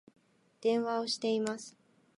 [0.61, 1.77] 電話をしています